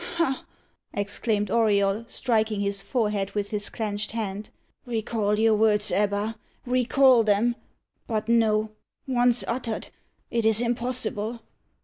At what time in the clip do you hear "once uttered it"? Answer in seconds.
9.05-10.43